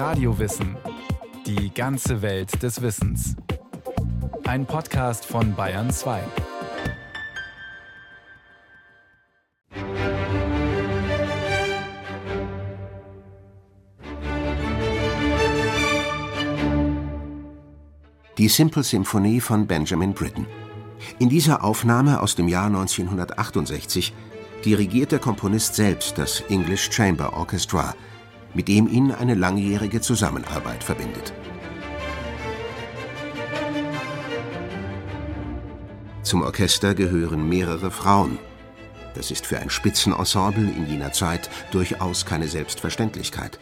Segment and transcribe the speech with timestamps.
[0.00, 0.78] Radiowissen.
[1.44, 3.36] Die ganze Welt des Wissens.
[4.44, 6.22] Ein Podcast von Bayern 2.
[18.38, 20.46] Die Simple Symphonie von Benjamin Britten.
[21.18, 24.14] In dieser Aufnahme aus dem Jahr 1968
[24.64, 27.94] dirigiert der Komponist selbst das English Chamber Orchestra,
[28.54, 31.32] mit dem ihn eine langjährige Zusammenarbeit verbindet.
[36.22, 38.38] Zum Orchester gehören mehrere Frauen.
[39.14, 43.58] Das ist für ein Spitzenensemble in jener Zeit durchaus keine Selbstverständlichkeit.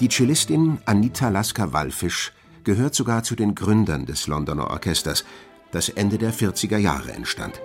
[0.00, 2.32] Die Cellistin Anita Lasker-Wallfisch
[2.64, 5.24] gehört sogar zu den Gründern des Londoner Orchesters,
[5.70, 7.60] das Ende der 40er Jahre entstand.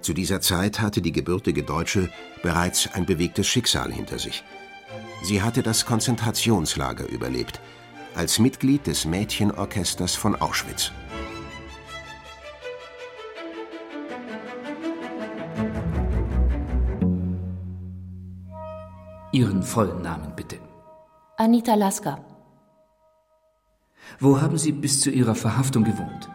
[0.00, 2.10] Zu dieser Zeit hatte die gebürtige Deutsche
[2.42, 4.44] bereits ein bewegtes Schicksal hinter sich.
[5.22, 7.60] Sie hatte das Konzentrationslager überlebt,
[8.14, 10.92] als Mitglied des Mädchenorchesters von Auschwitz.
[19.32, 20.58] Ihren vollen Namen bitte.
[21.36, 22.24] Anita Lasker.
[24.20, 26.30] Wo haben Sie bis zu Ihrer Verhaftung gewohnt?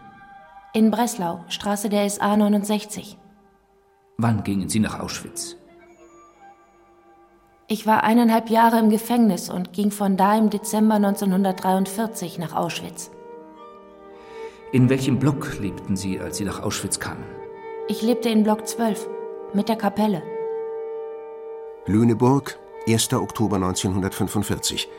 [0.74, 3.18] In Breslau, Straße der SA 69.
[4.18, 5.56] Wann gingen Sie nach Auschwitz?
[7.72, 13.12] Ich war eineinhalb Jahre im Gefängnis und ging von da im Dezember 1943 nach Auschwitz.
[14.72, 17.24] In welchem Block lebten Sie, als Sie nach Auschwitz kamen?
[17.88, 19.08] Ich lebte in Block 12
[19.54, 20.24] mit der Kapelle.
[21.86, 23.14] Lüneburg, 1.
[23.14, 24.90] Oktober 1945.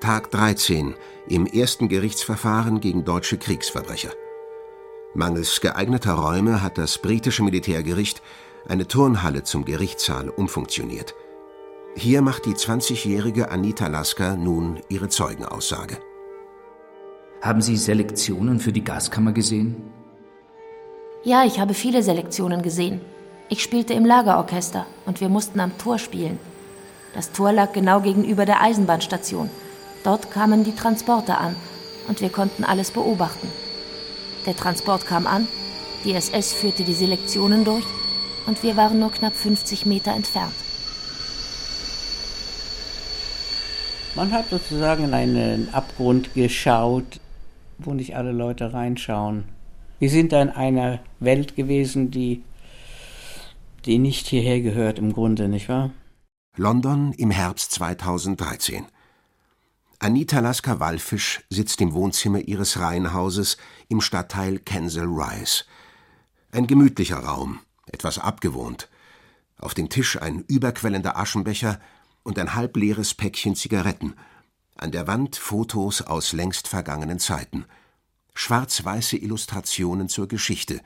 [0.00, 0.96] Tag 13
[1.28, 4.10] im ersten Gerichtsverfahren gegen deutsche Kriegsverbrecher.
[5.14, 8.22] Mangels geeigneter Räume hat das britische Militärgericht
[8.66, 11.14] eine Turnhalle zum Gerichtssaal umfunktioniert.
[12.00, 15.98] Hier macht die 20-jährige Anita Lasker nun ihre Zeugenaussage.
[17.42, 19.82] Haben Sie Selektionen für die Gaskammer gesehen?
[21.24, 23.00] Ja, ich habe viele Selektionen gesehen.
[23.48, 26.38] Ich spielte im Lagerorchester und wir mussten am Tor spielen.
[27.14, 29.50] Das Tor lag genau gegenüber der Eisenbahnstation.
[30.04, 31.56] Dort kamen die Transporter an
[32.06, 33.48] und wir konnten alles beobachten.
[34.46, 35.48] Der Transport kam an,
[36.04, 37.86] die SS führte die Selektionen durch
[38.46, 40.54] und wir waren nur knapp 50 Meter entfernt.
[44.14, 47.20] Man hat sozusagen in einen Abgrund geschaut,
[47.78, 49.44] wo nicht alle Leute reinschauen.
[49.98, 52.42] Wir sind da in einer Welt gewesen, die,
[53.84, 55.90] die nicht hierher gehört im Grunde, nicht wahr?
[56.56, 58.86] London im Herbst 2013.
[60.00, 63.56] Anita Lasker-Wallfisch sitzt im Wohnzimmer ihres Reihenhauses
[63.88, 65.64] im Stadtteil Kensal Rise.
[66.52, 68.88] Ein gemütlicher Raum, etwas abgewohnt.
[69.58, 71.80] Auf dem Tisch ein überquellender Aschenbecher
[72.22, 74.14] und ein halbleeres Päckchen Zigaretten.
[74.76, 77.64] An der Wand Fotos aus längst vergangenen Zeiten.
[78.34, 80.80] Schwarz-weiße Illustrationen zur Geschichte,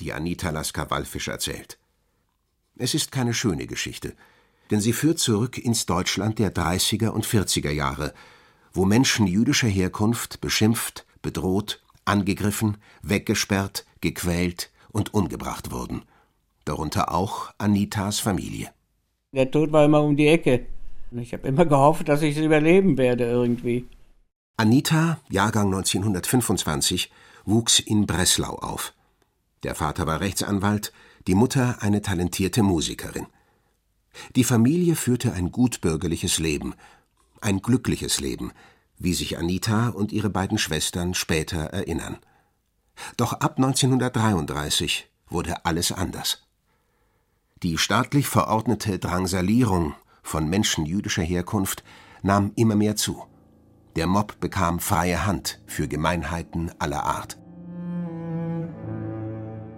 [0.00, 1.78] die Anita Lasker-Wallfisch erzählt.
[2.76, 4.16] Es ist keine schöne Geschichte,
[4.70, 8.14] denn sie führt zurück ins Deutschland der 30er und 40er Jahre,
[8.72, 16.04] wo Menschen jüdischer Herkunft beschimpft, bedroht, angegriffen, weggesperrt, gequält und umgebracht wurden
[16.64, 18.72] darunter auch Anitas Familie.
[19.34, 20.66] Der Tod war immer um die Ecke.
[21.10, 23.88] Ich habe immer gehofft, dass ich es überleben werde irgendwie.
[24.56, 27.10] Anita, Jahrgang 1925,
[27.44, 28.94] wuchs in Breslau auf.
[29.64, 30.92] Der Vater war Rechtsanwalt,
[31.26, 33.26] die Mutter eine talentierte Musikerin.
[34.36, 36.74] Die Familie führte ein gutbürgerliches Leben,
[37.40, 38.52] ein glückliches Leben,
[38.98, 42.18] wie sich Anita und ihre beiden Schwestern später erinnern.
[43.16, 46.43] Doch ab 1933 wurde alles anders.
[47.64, 51.82] Die staatlich verordnete Drangsalierung von Menschen jüdischer Herkunft
[52.22, 53.24] nahm immer mehr zu.
[53.96, 57.38] Der Mob bekam freie Hand für Gemeinheiten aller Art.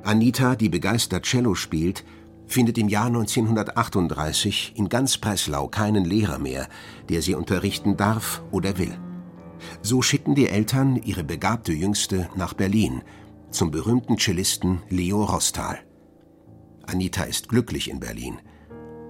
[0.03, 2.05] Anita, die begeistert Cello spielt,
[2.49, 6.69] findet im Jahr 1938 in ganz Breslau keinen Lehrer mehr,
[7.09, 8.99] der sie unterrichten darf oder will.
[9.81, 13.03] So schicken die Eltern ihre begabte Jüngste nach Berlin
[13.53, 15.86] zum berühmten Cellisten Leo Rostal.
[16.87, 18.39] Anita ist glücklich in Berlin.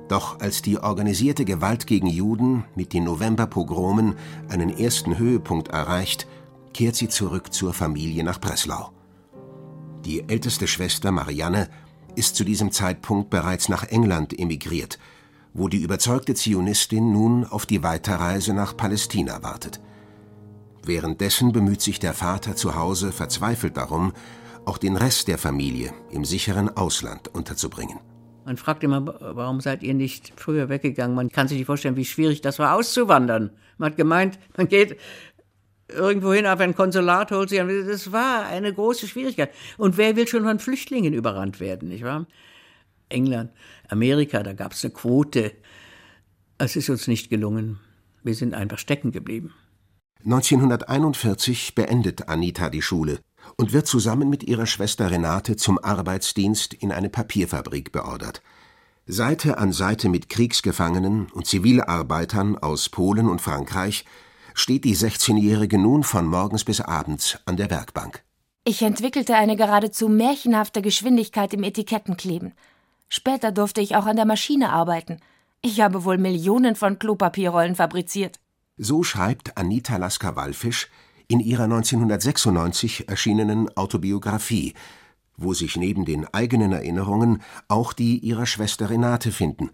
[0.08, 4.14] Doch als die organisierte Gewalt gegen Juden mit den Novemberpogromen
[4.48, 6.26] einen ersten Höhepunkt erreicht,
[6.72, 8.92] kehrt sie zurück zur Familie nach Breslau.
[10.04, 11.68] Die älteste Schwester Marianne
[12.14, 14.98] ist zu diesem Zeitpunkt bereits nach England emigriert,
[15.52, 19.80] wo die überzeugte Zionistin nun auf die Weiterreise nach Palästina wartet.
[20.84, 24.12] Währenddessen bemüht sich der Vater zu Hause verzweifelt darum,
[24.66, 27.98] auch den Rest der Familie im sicheren Ausland unterzubringen.
[28.44, 31.16] Man fragt immer, warum seid ihr nicht früher weggegangen?
[31.16, 33.50] Man kann sich nicht vorstellen, wie schwierig das war, auszuwandern.
[33.78, 34.98] Man hat gemeint, man geht
[35.88, 37.68] irgendwo hin auf ein Konsulat, holt sich an.
[37.88, 39.50] Das war eine große Schwierigkeit.
[39.78, 42.26] Und wer will schon von Flüchtlingen überrannt werden, nicht wahr?
[43.08, 43.50] England,
[43.88, 45.52] Amerika, da gab es eine Quote.
[46.58, 47.78] Es ist uns nicht gelungen.
[48.22, 49.54] Wir sind einfach stecken geblieben.
[50.24, 53.20] 1941 beendet Anita die Schule
[53.56, 58.42] und wird zusammen mit ihrer Schwester Renate zum Arbeitsdienst in eine Papierfabrik beordert.
[59.06, 64.04] Seite an Seite mit Kriegsgefangenen und Zivilarbeitern aus Polen und Frankreich
[64.54, 68.22] steht die 16-Jährige nun von morgens bis abends an der Werkbank.
[68.64, 72.52] Ich entwickelte eine geradezu märchenhafte Geschwindigkeit im Etikettenkleben.
[73.08, 75.20] Später durfte ich auch an der Maschine arbeiten.
[75.62, 78.40] Ich habe wohl Millionen von Klopapierrollen fabriziert.
[78.76, 80.88] So schreibt Anita Lasker-Wallfisch
[81.28, 84.74] in ihrer 1996 erschienenen Autobiografie,
[85.36, 89.70] wo sich neben den eigenen Erinnerungen auch die ihrer Schwester Renate finden,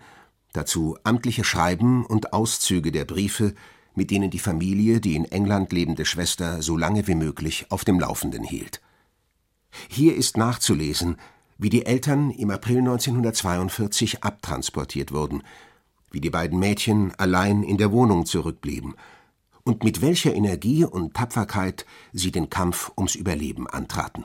[0.53, 3.55] dazu amtliche Schreiben und Auszüge der Briefe,
[3.95, 8.01] mit denen die Familie die in England lebende Schwester so lange wie möglich auf dem
[8.01, 8.81] Laufenden hielt.
[9.89, 11.17] Hier ist nachzulesen,
[11.59, 15.43] wie die Eltern im April 1942 abtransportiert wurden,
[16.11, 18.95] wie die beiden Mädchen allein in der Wohnung zurückblieben
[19.65, 24.25] und mit welcher Energie und Tapferkeit sie den Kampf ums Überleben antraten.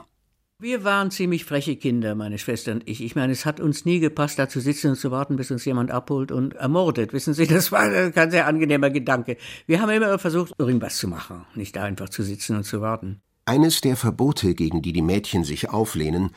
[0.60, 3.00] Wir waren ziemlich freche Kinder, meine Schwester und ich.
[3.00, 5.64] Ich meine, es hat uns nie gepasst, da zu sitzen und zu warten, bis uns
[5.64, 7.12] jemand abholt und ermordet.
[7.12, 9.36] Wissen Sie, das war ein ganz sehr angenehmer Gedanke.
[9.66, 13.20] Wir haben immer versucht, irgendwas zu machen, nicht da einfach zu sitzen und zu warten.
[13.44, 16.30] Eines der Verbote, gegen die die Mädchen sich auflehnen,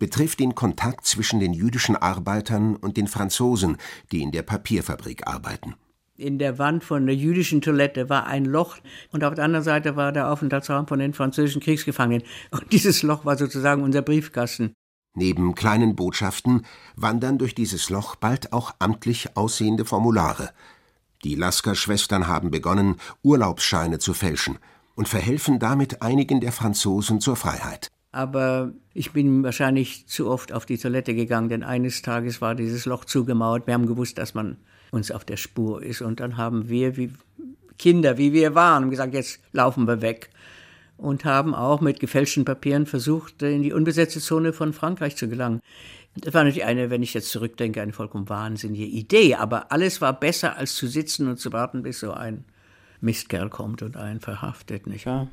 [0.00, 3.76] betrifft den Kontakt zwischen den jüdischen Arbeitern und den Franzosen,
[4.10, 5.76] die in der Papierfabrik arbeiten.
[6.18, 8.78] In der Wand von der jüdischen Toilette war ein Loch
[9.12, 12.26] und auf der anderen Seite war der Aufenthaltsraum von den französischen Kriegsgefangenen.
[12.50, 14.72] Und dieses Loch war sozusagen unser Briefkasten.
[15.14, 16.66] Neben kleinen Botschaften
[16.96, 20.50] wandern durch dieses Loch bald auch amtlich aussehende Formulare.
[21.22, 24.58] Die Lasker-Schwestern haben begonnen, Urlaubsscheine zu fälschen
[24.96, 27.92] und verhelfen damit einigen der Franzosen zur Freiheit.
[28.10, 32.86] Aber ich bin wahrscheinlich zu oft auf die Toilette gegangen, denn eines Tages war dieses
[32.86, 33.68] Loch zugemauert.
[33.68, 34.56] Wir haben gewusst, dass man
[34.90, 36.02] uns auf der Spur ist.
[36.02, 37.12] Und dann haben wir, wie
[37.78, 40.30] Kinder, wie wir waren, gesagt, jetzt laufen wir weg.
[40.96, 45.60] Und haben auch mit gefälschten Papieren versucht, in die unbesetzte Zone von Frankreich zu gelangen.
[46.16, 49.36] Das war natürlich eine, wenn ich jetzt zurückdenke, eine vollkommen wahnsinnige Idee.
[49.36, 52.44] Aber alles war besser, als zu sitzen und zu warten, bis so ein
[53.00, 55.28] Mistkerl kommt und einen verhaftet, nicht wahr?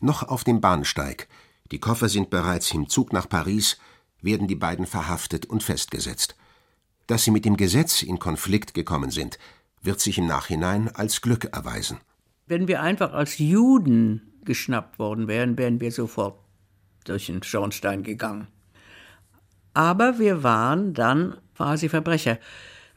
[0.00, 1.26] Noch auf dem Bahnsteig.
[1.70, 3.78] Die Koffer sind bereits im Zug nach Paris,
[4.20, 6.36] werden die beiden verhaftet und festgesetzt.
[7.08, 9.38] Dass sie mit dem Gesetz in Konflikt gekommen sind,
[9.82, 11.98] wird sich im Nachhinein als Glück erweisen.
[12.46, 16.38] Wenn wir einfach als Juden geschnappt worden wären, wären wir sofort
[17.04, 18.46] durch den Schornstein gegangen.
[19.74, 22.38] Aber wir waren dann quasi Verbrecher.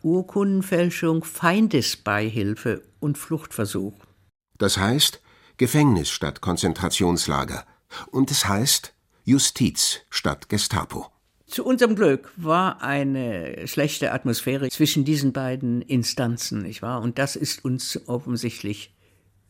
[0.04, 3.94] Urkundenfälschung, Feindesbeihilfe und Fluchtversuch.
[4.58, 5.22] Das heißt
[5.58, 7.66] Gefängnis statt Konzentrationslager.
[8.08, 8.94] Und es heißt
[9.24, 11.11] Justiz statt Gestapo.
[11.52, 17.02] Zu unserem Glück war eine schlechte Atmosphäre zwischen diesen beiden Instanzen, nicht wahr?
[17.02, 18.96] Und das ist uns offensichtlich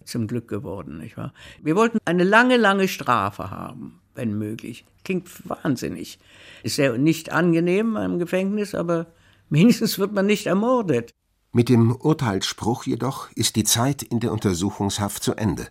[0.03, 1.31] zum Glück geworden, nicht wahr?
[1.61, 4.83] Wir wollten eine lange, lange Strafe haben, wenn möglich.
[5.03, 6.17] Klingt wahnsinnig.
[6.63, 9.05] Ist ja nicht angenehm im Gefängnis, aber
[9.51, 11.11] wenigstens wird man nicht ermordet.
[11.51, 15.67] Mit dem Urteilsspruch jedoch ist die Zeit in der Untersuchungshaft zu Ende.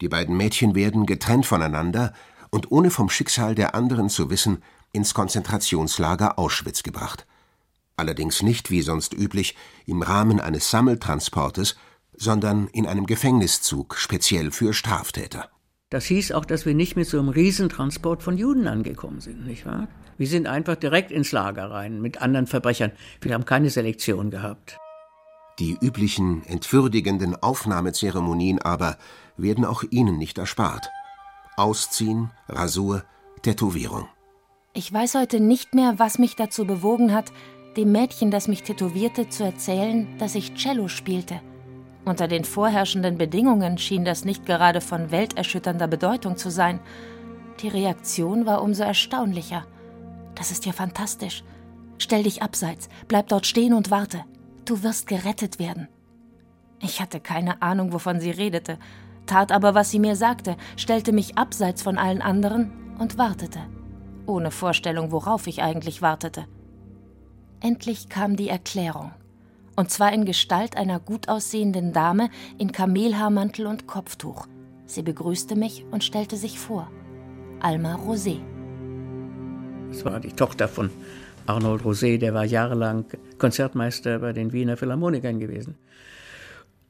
[0.00, 2.14] Die beiden Mädchen werden getrennt voneinander
[2.50, 4.62] und ohne vom Schicksal der anderen zu wissen,
[4.94, 7.26] ins Konzentrationslager Auschwitz gebracht.
[7.96, 11.76] Allerdings nicht, wie sonst üblich, im Rahmen eines Sammeltransportes,
[12.16, 15.50] sondern in einem Gefängniszug speziell für Straftäter.
[15.90, 19.66] Das hieß auch, dass wir nicht mit so einem Riesentransport von Juden angekommen sind, nicht
[19.66, 19.88] wahr?
[20.16, 22.92] Wir sind einfach direkt ins Lager rein mit anderen Verbrechern.
[23.20, 24.78] Wir haben keine Selektion gehabt.
[25.58, 28.96] Die üblichen entwürdigenden Aufnahmezeremonien aber
[29.36, 30.88] werden auch ihnen nicht erspart.
[31.56, 33.04] Ausziehen, Rasur,
[33.42, 34.08] Tätowierung.
[34.76, 37.30] Ich weiß heute nicht mehr, was mich dazu bewogen hat,
[37.76, 41.40] dem Mädchen, das mich tätowierte, zu erzählen, dass ich Cello spielte.
[42.04, 46.80] Unter den vorherrschenden Bedingungen schien das nicht gerade von welterschütternder Bedeutung zu sein.
[47.60, 49.64] Die Reaktion war umso erstaunlicher.
[50.34, 51.44] Das ist ja fantastisch.
[51.98, 54.24] Stell dich abseits, bleib dort stehen und warte.
[54.64, 55.86] Du wirst gerettet werden.
[56.80, 58.80] Ich hatte keine Ahnung, wovon sie redete,
[59.26, 63.60] tat aber, was sie mir sagte, stellte mich abseits von allen anderen und wartete
[64.26, 66.46] ohne Vorstellung, worauf ich eigentlich wartete.
[67.60, 69.12] Endlich kam die Erklärung,
[69.76, 72.28] und zwar in Gestalt einer gut aussehenden Dame
[72.58, 74.46] in Kamelhaarmantel und Kopftuch.
[74.86, 76.90] Sie begrüßte mich und stellte sich vor.
[77.60, 78.40] Alma Rosé.
[79.90, 80.90] Das war die Tochter von
[81.46, 83.04] Arnold Rosé, der war jahrelang
[83.38, 85.76] Konzertmeister bei den Wiener Philharmonikern gewesen.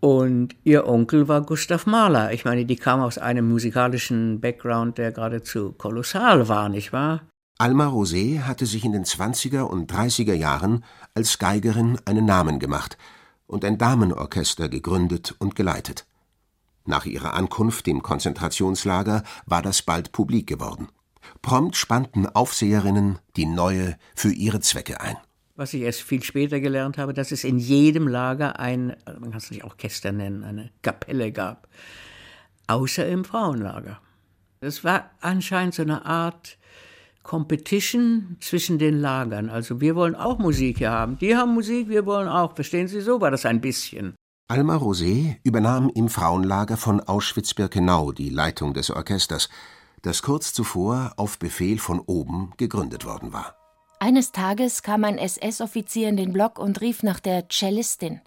[0.05, 2.31] Und ihr Onkel war Gustav Mahler.
[2.35, 7.23] Ich meine, die kam aus einem musikalischen Background, der geradezu kolossal war, nicht wahr?
[7.57, 10.85] Alma Rosé hatte sich in den 20er und 30er Jahren
[11.15, 12.99] als Geigerin einen Namen gemacht
[13.47, 16.05] und ein Damenorchester gegründet und geleitet.
[16.85, 20.89] Nach ihrer Ankunft im Konzentrationslager war das bald publik geworden.
[21.41, 25.17] Prompt spannten Aufseherinnen die neue für ihre Zwecke ein
[25.57, 29.39] was ich erst viel später gelernt habe, dass es in jedem Lager ein, man kann
[29.39, 31.69] es nicht Orchester nennen, eine Kapelle gab,
[32.67, 34.01] außer im Frauenlager.
[34.61, 36.59] Das war anscheinend so eine Art
[37.23, 39.49] Competition zwischen den Lagern.
[39.49, 41.19] Also wir wollen auch Musik hier haben.
[41.19, 42.55] Die haben Musik, wir wollen auch.
[42.55, 44.15] Verstehen Sie, so war das ein bisschen.
[44.49, 49.49] Alma Rosé übernahm im Frauenlager von Auschwitz-Birkenau die Leitung des Orchesters,
[50.03, 53.64] das kurz zuvor auf Befehl von oben gegründet worden war.
[54.05, 58.21] Eines Tages kam ein SS-Offizier in den Block und rief nach der Cellistin.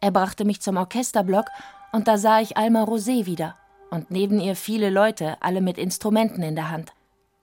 [0.00, 1.46] Er brachte mich zum Orchesterblock
[1.90, 3.56] und da sah ich Alma Rosé wieder
[3.90, 6.92] und neben ihr viele Leute, alle mit Instrumenten in der Hand.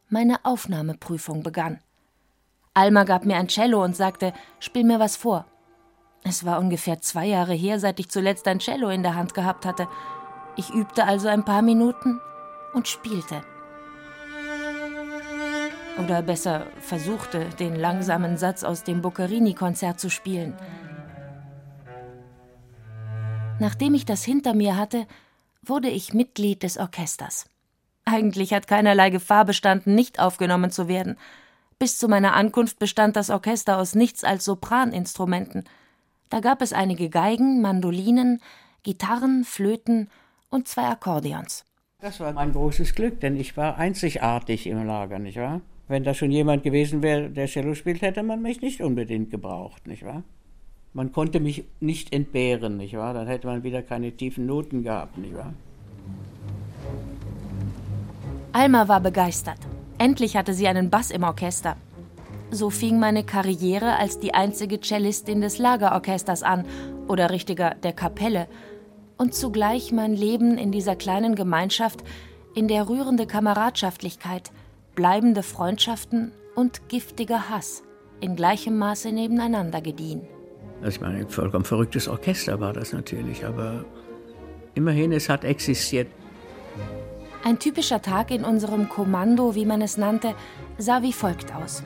[0.08, 1.82] Meine Aufnahmeprüfung begann.
[2.74, 5.46] Alma gab mir ein Cello und sagte, spiel mir was vor.
[6.24, 9.65] Es war ungefähr zwei Jahre her, seit ich zuletzt ein Cello in der Hand gehabt
[9.65, 9.89] hatte.
[10.55, 12.22] Ich übte also ein paar Minuten
[12.74, 13.41] und spielte
[15.97, 20.53] oder besser versuchte, den langsamen Satz aus dem Boccherini-Konzert zu spielen.
[23.59, 25.07] Nachdem ich das hinter mir hatte,
[25.63, 27.45] wurde ich Mitglied des Orchesters.
[28.03, 31.17] Eigentlich hat keinerlei Gefahr bestanden, nicht aufgenommen zu werden.
[31.79, 35.63] Bis zu meiner Ankunft bestand das Orchester aus nichts als Sopraninstrumenten.
[36.29, 38.41] Da gab es einige Geigen, Mandolinen,
[38.83, 40.09] Gitarren, Flöten
[40.49, 41.65] und zwei Akkordeons.
[41.99, 45.61] Das war mein großes Glück, denn ich war einzigartig im Lager, nicht wahr?
[45.88, 49.86] Wenn da schon jemand gewesen wäre, der Cello spielt, hätte man mich nicht unbedingt gebraucht,
[49.86, 50.24] nicht wahr?
[50.94, 53.13] Man konnte mich nicht entbehren, nicht wahr?
[53.13, 55.54] Dann hätte man wieder keine tiefen Noten gehabt, nicht wahr?
[58.51, 59.60] Alma war begeistert.
[60.00, 61.77] Endlich hatte sie einen Bass im Orchester.
[62.50, 66.65] So fing meine Karriere als die einzige Cellistin des Lagerorchesters an,
[67.08, 68.48] oder richtiger der Kapelle,
[69.18, 72.04] und zugleich mein Leben in dieser kleinen Gemeinschaft,
[72.56, 74.51] in der rührende Kameradschaftlichkeit–
[74.95, 77.83] bleibende Freundschaften und giftiger Hass
[78.21, 80.21] in gleichem Maße nebeneinander gediehen.
[80.81, 83.85] Also ich meine, ein vollkommen verrücktes Orchester war das natürlich, aber
[84.73, 86.07] immerhin, es hat existiert.
[87.43, 90.33] Ein typischer Tag in unserem Kommando, wie man es nannte,
[90.77, 91.83] sah wie folgt aus.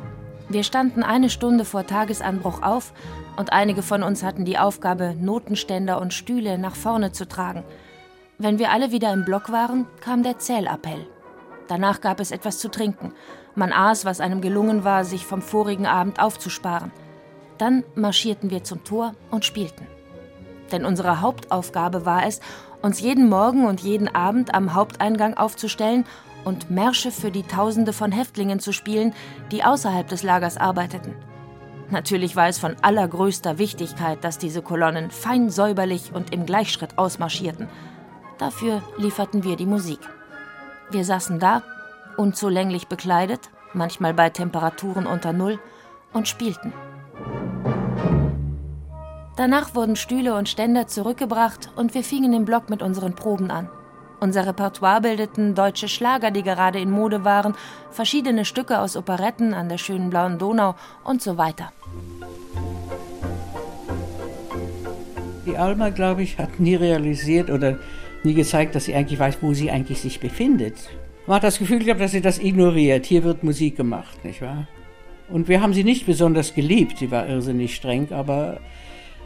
[0.48, 2.94] Wir standen eine Stunde vor Tagesanbruch auf
[3.38, 7.64] und einige von uns hatten die Aufgabe, Notenständer und Stühle nach vorne zu tragen.
[8.38, 11.06] Wenn wir alle wieder im Block waren, kam der Zählappell.
[11.70, 13.14] Danach gab es etwas zu trinken.
[13.54, 16.92] Man aß, was einem gelungen war, sich vom vorigen Abend aufzusparen.
[17.60, 19.86] Dann marschierten wir zum Tor und spielten.
[20.72, 22.40] Denn unsere Hauptaufgabe war es,
[22.82, 26.06] uns jeden Morgen und jeden Abend am Haupteingang aufzustellen
[26.44, 29.14] und Märsche für die Tausende von Häftlingen zu spielen,
[29.52, 31.14] die außerhalb des Lagers arbeiteten.
[31.92, 37.68] Natürlich war es von allergrößter Wichtigkeit, dass diese Kolonnen fein säuberlich und im Gleichschritt ausmarschierten.
[38.40, 40.00] Dafür lieferten wir die Musik.
[40.92, 41.62] Wir saßen da,
[42.18, 45.60] unzulänglich bekleidet, manchmal bei Temperaturen unter Null,
[46.14, 46.74] und spielten.
[49.38, 53.70] Danach wurden Stühle und Ständer zurückgebracht und wir fingen im Block mit unseren Proben an.
[54.20, 57.54] Unser Repertoire bildeten deutsche Schlager, die gerade in Mode waren,
[57.90, 61.72] verschiedene Stücke aus Operetten an der schönen blauen Donau und so weiter.
[65.46, 67.78] Die Alma, glaube ich, hat nie realisiert oder
[68.26, 70.90] nie gezeigt, dass sie eigentlich weiß, wo sie eigentlich sich befindet.
[71.28, 73.06] Man hat das Gefühl gehabt, dass sie das ignoriert.
[73.06, 74.68] Hier wird Musik gemacht, nicht wahr?
[75.30, 76.98] Und wir haben sie nicht besonders geliebt.
[76.98, 78.60] Sie war irrsinnig streng, aber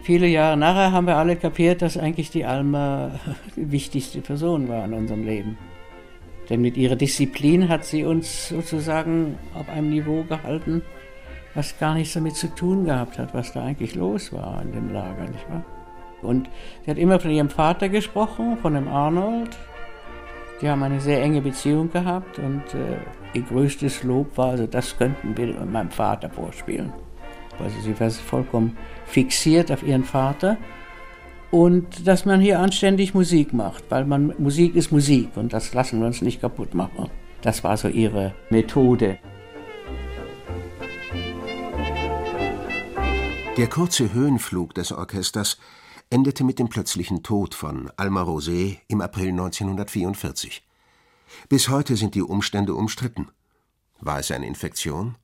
[0.01, 3.12] viele Jahre nachher haben wir alle kapiert, dass eigentlich die Alma
[3.55, 5.57] die wichtigste Person war in unserem Leben.
[6.50, 10.81] Denn mit ihrer Disziplin hat sie uns sozusagen auf einem Niveau gehalten,
[11.55, 14.91] was gar nichts damit zu tun gehabt hat, was da eigentlich los war in dem
[14.91, 15.63] Lager, nicht wahr?
[16.24, 16.50] Und
[16.84, 19.58] sie hat immer von ihrem Vater gesprochen, von dem Arnold.
[20.62, 22.98] Die haben eine sehr enge Beziehung gehabt und äh,
[23.34, 26.94] ihr größtes Lob war, also das könnten wir meinem Vater vorspielen.
[27.60, 30.58] Also sie war vollkommen fixiert auf ihren Vater
[31.51, 36.00] und dass man hier anständig Musik macht, weil man Musik ist Musik und das lassen
[36.00, 37.10] wir uns nicht kaputt machen.
[37.42, 39.20] Das war so ihre Methode.
[43.58, 45.60] Der kurze Höhenflug des Orchesters
[46.13, 50.63] endete mit dem plötzlichen Tod von Alma Rosé im April 1944.
[51.50, 53.29] Bis heute sind die Umstände umstritten.
[54.00, 55.15] War es eine Infektion?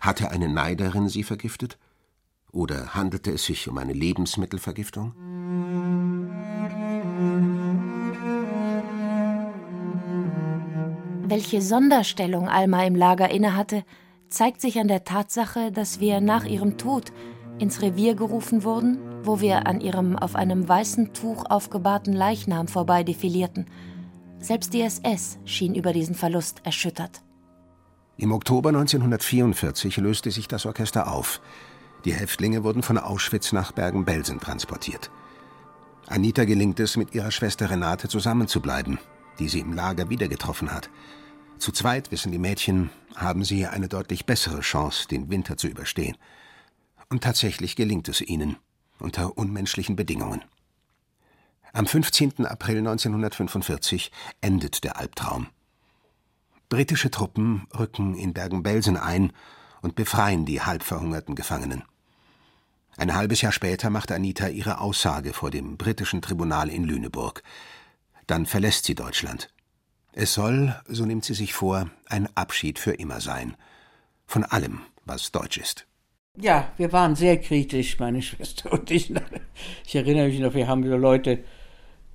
[0.00, 1.76] Hatte eine Neiderin sie vergiftet?
[2.52, 5.12] Oder handelte es sich um eine Lebensmittelvergiftung?
[11.24, 13.84] Welche Sonderstellung Alma im Lager innehatte,
[14.28, 17.12] zeigt sich an der Tatsache, dass wir nach ihrem Tod
[17.58, 23.02] ins Revier gerufen wurden wo wir an ihrem auf einem weißen Tuch aufgebahrten Leichnam vorbei
[23.02, 23.66] defilierten.
[24.40, 27.22] Selbst die SS schien über diesen Verlust erschüttert.
[28.16, 31.40] Im Oktober 1944 löste sich das Orchester auf.
[32.04, 35.10] Die Häftlinge wurden von Auschwitz nach Bergen-Belsen transportiert.
[36.08, 38.98] Anita gelingt es, mit ihrer Schwester Renate zusammenzubleiben,
[39.38, 40.90] die sie im Lager wieder getroffen hat.
[41.58, 46.16] Zu zweit, wissen die Mädchen, haben sie eine deutlich bessere Chance, den Winter zu überstehen.
[47.10, 48.56] Und tatsächlich gelingt es ihnen,
[49.00, 50.42] unter unmenschlichen Bedingungen.
[51.72, 52.46] Am 15.
[52.46, 55.48] April 1945 endet der Albtraum.
[56.68, 59.32] Britische Truppen rücken in Bergen-Belsen ein
[59.80, 61.84] und befreien die halb verhungerten Gefangenen.
[62.96, 67.42] Ein halbes Jahr später macht Anita ihre Aussage vor dem britischen Tribunal in Lüneburg.
[68.26, 69.50] Dann verlässt sie Deutschland.
[70.12, 73.56] Es soll, so nimmt sie sich vor, ein Abschied für immer sein.
[74.26, 75.87] Von allem, was deutsch ist.
[76.40, 79.12] Ja, wir waren sehr kritisch, meine Schwester und ich.
[79.86, 81.40] Ich erinnere mich noch, wir haben Leute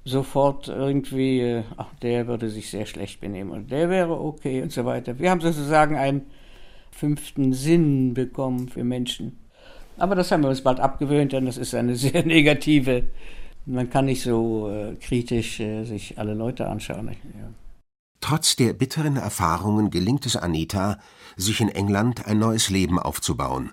[0.05, 4.71] sofort irgendwie, äh, ach, der würde sich sehr schlecht benehmen und der wäre okay und
[4.71, 5.19] so weiter.
[5.19, 6.23] Wir haben sozusagen einen
[6.91, 9.39] fünften Sinn bekommen für Menschen.
[9.97, 13.03] Aber das haben wir uns bald abgewöhnt, denn das ist eine sehr negative.
[13.65, 17.07] Man kann nicht so äh, kritisch äh, sich alle Leute anschauen.
[17.07, 17.49] Ja.
[18.19, 20.97] Trotz der bitteren Erfahrungen gelingt es Anita,
[21.35, 23.71] sich in England ein neues Leben aufzubauen,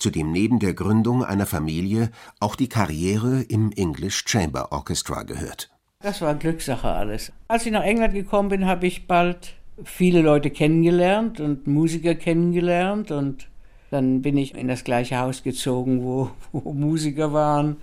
[0.00, 5.70] zu dem neben der Gründung einer Familie auch die Karriere im English Chamber Orchestra gehört.
[6.02, 7.30] Das war Glückssache alles.
[7.48, 9.54] Als ich nach England gekommen bin, habe ich bald
[9.84, 13.48] viele Leute kennengelernt und Musiker kennengelernt und
[13.90, 17.76] dann bin ich in das gleiche Haus gezogen, wo, wo Musiker waren.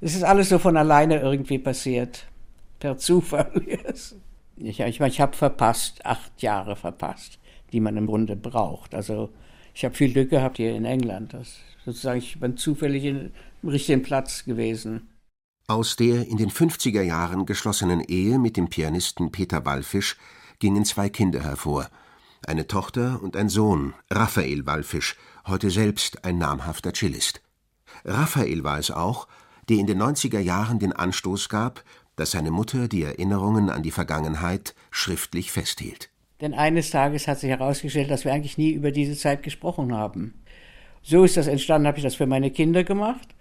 [0.00, 2.26] Es ist alles so von alleine irgendwie passiert.
[2.78, 3.50] Per Zufall.
[4.56, 7.38] ich ich, ich habe verpasst, acht Jahre verpasst,
[7.72, 8.94] die man im Grunde braucht.
[8.94, 9.30] Also
[9.78, 11.34] ich habe viel Glück gehabt hier in England.
[11.34, 13.30] Das, sozusagen, ich bin zufällig im
[13.62, 15.08] richtigen Platz gewesen.
[15.68, 20.16] Aus der in den 50er Jahren geschlossenen Ehe mit dem Pianisten Peter Wallfisch
[20.58, 21.88] gingen zwei Kinder hervor.
[22.44, 25.14] Eine Tochter und ein Sohn, Raphael Wallfisch,
[25.46, 27.40] heute selbst ein namhafter Cellist.
[28.04, 29.28] Raphael war es auch,
[29.68, 31.84] der in den 90er Jahren den Anstoß gab,
[32.16, 36.10] dass seine Mutter die Erinnerungen an die Vergangenheit schriftlich festhielt.
[36.40, 40.34] Denn eines Tages hat sich herausgestellt, dass wir eigentlich nie über diese Zeit gesprochen haben.
[41.02, 43.34] So ist das entstanden, habe ich das für meine Kinder gemacht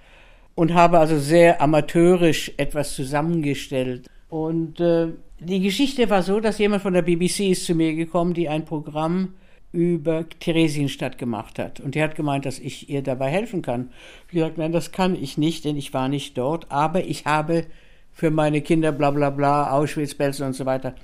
[0.56, 4.10] und habe also sehr amateurisch etwas zusammengestellt.
[4.30, 8.34] Und äh, die Geschichte war so, dass jemand von der BBC ist zu mir gekommen,
[8.34, 9.36] die ein Programm
[9.72, 11.80] über Theresienstadt gemacht hat.
[11.80, 13.92] Und die hat gemeint, dass ich ihr dabei helfen kann.
[14.28, 17.66] Ich gesagt, nein, das kann ich nicht, denn ich war nicht dort, aber ich habe
[18.12, 20.96] für meine Kinder bla bla bla, Auschwitz, Belsen und so weiter.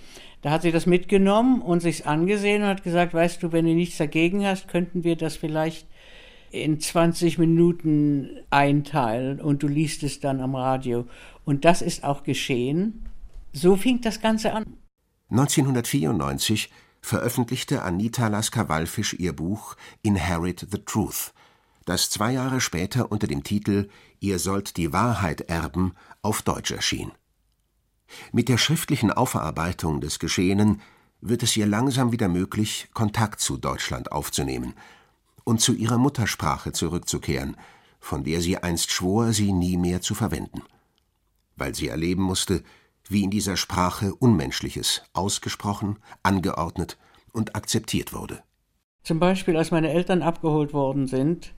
[0.43, 3.73] Da hat sie das mitgenommen und sich's angesehen und hat gesagt, weißt du, wenn du
[3.73, 5.87] nichts dagegen hast, könnten wir das vielleicht
[6.51, 11.07] in 20 Minuten einteilen und du liest es dann am Radio.
[11.45, 13.05] Und das ist auch geschehen.
[13.53, 14.65] So fing das Ganze an.
[15.29, 16.69] 1994
[17.01, 21.33] veröffentlichte Anita Lasker-Wallfisch ihr Buch Inherit the Truth,
[21.85, 27.13] das zwei Jahre später unter dem Titel Ihr sollt die Wahrheit erben auf Deutsch erschien.
[28.31, 30.81] Mit der schriftlichen Aufarbeitung des Geschehenen
[31.21, 34.73] wird es ihr langsam wieder möglich, Kontakt zu Deutschland aufzunehmen
[35.43, 37.57] und zu ihrer Muttersprache zurückzukehren,
[37.99, 40.61] von der sie einst schwor, sie nie mehr zu verwenden.
[41.55, 42.63] Weil sie erleben musste,
[43.07, 46.97] wie in dieser Sprache Unmenschliches ausgesprochen, angeordnet
[47.31, 48.43] und akzeptiert wurde.
[49.03, 51.53] Zum Beispiel, als meine Eltern abgeholt worden sind,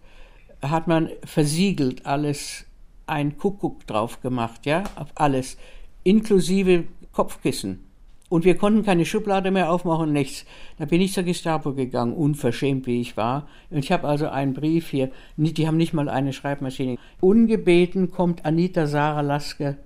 [0.61, 2.65] hat man versiegelt alles,
[3.07, 5.57] ein Kuckuck drauf gemacht, ja, auf alles,
[6.05, 7.81] inklusive Kopfkissen.
[8.29, 10.45] Und wir konnten keine Schublade mehr aufmachen, nichts.
[10.79, 13.47] Da bin ich zur Gestapo gegangen, unverschämt wie ich war.
[13.69, 16.97] Und ich habe also einen Brief hier, die haben nicht mal eine Schreibmaschine.
[17.21, 19.77] Ungebeten kommt Anita Sarah Laske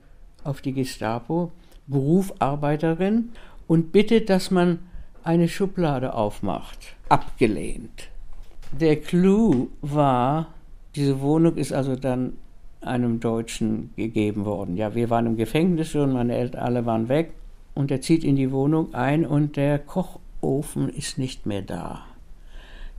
[0.43, 1.51] auf die Gestapo,
[1.87, 3.29] Berufarbeiterin,
[3.67, 4.79] und bittet, dass man
[5.23, 6.95] eine Schublade aufmacht.
[7.09, 8.09] Abgelehnt.
[8.71, 10.53] Der Clou war,
[10.95, 12.33] diese Wohnung ist also dann
[12.81, 14.77] einem Deutschen gegeben worden.
[14.77, 17.33] Ja, wir waren im Gefängnis schon, meine Eltern alle waren weg.
[17.75, 22.05] Und er zieht in die Wohnung ein und der Kochofen ist nicht mehr da.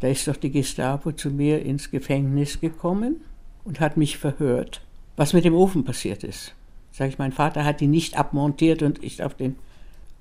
[0.00, 3.20] Da ist doch die Gestapo zu mir ins Gefängnis gekommen
[3.64, 4.80] und hat mich verhört,
[5.16, 6.54] was mit dem Ofen passiert ist.
[6.92, 9.56] Sag ich, mein Vater hat die nicht abmontiert und ist auf den,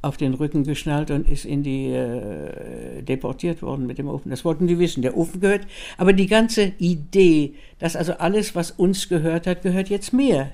[0.01, 4.29] auf den Rücken geschnallt und ist in die äh, deportiert worden mit dem Ofen.
[4.29, 5.01] Das wollten die wissen.
[5.01, 9.89] Der Ofen gehört, aber die ganze Idee, dass also alles, was uns gehört hat, gehört
[9.89, 10.51] jetzt mir.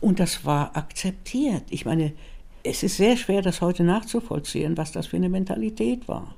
[0.00, 1.62] Und das war akzeptiert.
[1.70, 2.12] Ich meine,
[2.64, 6.36] Es ist sehr schwer, das heute nachzuvollziehen, was das für eine Mentalität war.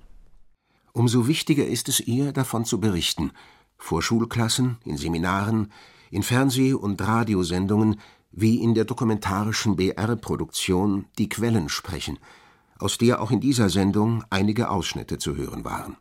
[0.92, 3.32] Umso wichtiger ist es ihr, davon zu berichten,
[3.76, 5.70] vor Schulklassen, in Seminaren,
[6.10, 8.00] in Fernseh- und Radiosendungen,
[8.36, 12.18] wie in der dokumentarischen BR-Produktion Die Quellen sprechen,
[12.78, 15.96] aus der auch in dieser Sendung einige Ausschnitte zu hören waren.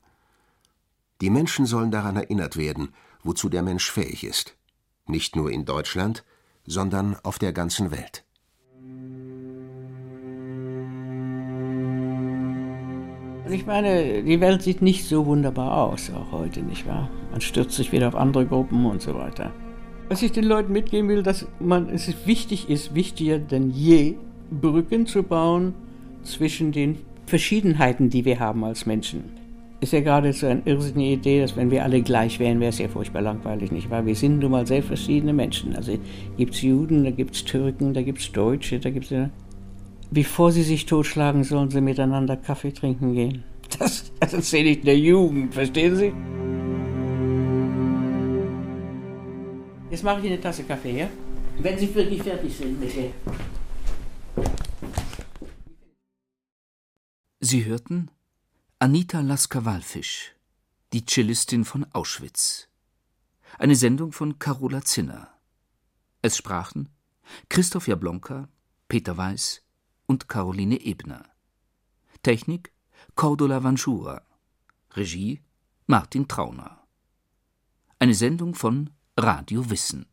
[1.21, 2.89] Die Menschen sollen daran erinnert werden,
[3.23, 4.57] wozu der Mensch fähig ist,
[5.05, 6.23] nicht nur in Deutschland,
[6.65, 8.25] sondern auf der ganzen Welt.
[13.49, 17.09] Ich meine, die Welt sieht nicht so wunderbar aus, auch heute, nicht wahr?
[17.31, 19.53] Man stürzt sich wieder auf andere Gruppen und so weiter.
[20.13, 24.13] Was ich den Leuten mitgeben will, dass man, es wichtig ist, wichtiger denn je,
[24.51, 25.73] Brücken zu bauen
[26.21, 29.23] zwischen den Verschiedenheiten, die wir haben als Menschen.
[29.79, 32.77] Ist ja gerade so eine irrsinnige Idee, dass wenn wir alle gleich wären, wäre es
[32.77, 34.05] ja furchtbar langweilig, nicht wahr?
[34.05, 35.75] Wir sind nun mal sehr verschiedene Menschen.
[35.75, 35.97] Also
[36.37, 39.29] gibt es Juden, da gibt es Türken, da gibt es Deutsche, da gibt es...
[40.11, 43.43] Bevor sie sich totschlagen, sollen sie miteinander Kaffee trinken gehen.
[43.79, 46.13] Das, das erzähle ich der Jugend, verstehen Sie?
[49.93, 51.09] Jetzt mache ich Ihnen eine Tasse Kaffee, ja?
[51.59, 53.13] Wenn Sie wirklich fertig sind, bitte.
[57.39, 58.09] Sie hörten
[58.79, 60.33] Anita Lasker-Wallfisch,
[60.93, 62.69] die Cellistin von Auschwitz.
[63.59, 65.31] Eine Sendung von Carola Zinner.
[66.23, 66.89] Es sprachen
[67.49, 68.49] Christoph Jablonka,
[68.87, 69.61] Peter Weiß
[70.07, 71.23] und Caroline Ebner.
[72.23, 72.73] Technik
[73.13, 74.23] Cordula Vanschura.
[74.95, 75.43] Regie
[75.85, 76.83] Martin Trauner.
[77.99, 80.12] Eine Sendung von Radio Wissen.